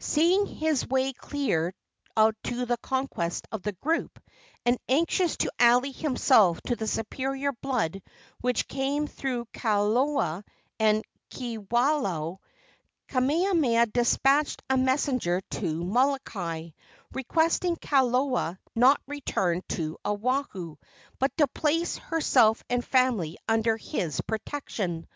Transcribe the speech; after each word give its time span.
Seeing 0.00 0.46
his 0.46 0.84
way 0.84 1.12
clear 1.12 1.72
to 2.16 2.66
the 2.66 2.76
conquest 2.78 3.46
of 3.52 3.62
the 3.62 3.70
group, 3.70 4.18
and 4.64 4.80
anxious 4.88 5.36
to 5.36 5.52
ally 5.60 5.92
himself 5.92 6.60
to 6.62 6.74
the 6.74 6.88
superior 6.88 7.52
blood 7.52 8.02
which 8.40 8.66
came 8.66 9.06
through 9.06 9.44
Kalola 9.54 10.42
and 10.80 11.04
Kiwalao, 11.30 12.38
Kamehameha 13.06 13.86
despatched 13.86 14.60
a 14.68 14.76
messenger 14.76 15.40
to 15.52 15.84
Molokai, 15.84 16.70
requesting 17.12 17.76
Kalola 17.76 18.58
not 18.74 18.96
to 18.96 19.02
return 19.06 19.62
to 19.68 19.98
Oahu, 20.04 20.74
but 21.20 21.30
to 21.36 21.46
place 21.46 21.98
herself 21.98 22.64
and 22.68 22.84
family 22.84 23.38
under 23.46 23.76
his 23.76 24.20
protection. 24.22 25.06